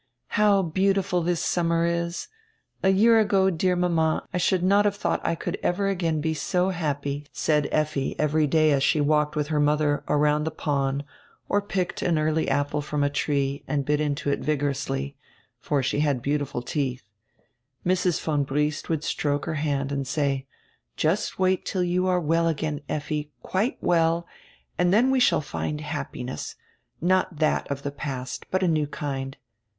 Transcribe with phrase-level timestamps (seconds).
[0.29, 2.27] "How beautiful this summer is!
[2.81, 6.33] A year ago, dear mama, I should not have thought I could ever again be
[6.33, 11.03] so happy," said Effi every day as she walked widi her mother around die pond
[11.47, 15.15] or picked an early apple from a tree and bit into it vigorously,
[15.59, 17.03] for she had beautiful teeth.
[17.85, 18.19] Mrs.
[18.21, 20.47] von Briest would stroke her hand and say:
[20.97, 24.25] "Just wait till you are well again, Effi, quite well,
[24.79, 26.55] and then we shall find happiness,
[27.01, 29.37] not diat of die past, but a new kind.